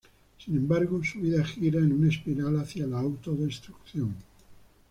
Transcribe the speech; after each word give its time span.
Sin 0.43 0.57
embargo, 0.57 1.03
su 1.03 1.19
vida 1.19 1.45
gira 1.45 1.77
en 1.79 1.93
un 1.93 2.07
espiral 2.09 2.59
hacia 2.59 2.87
la 2.87 3.01
autodestrucción. 3.01 4.15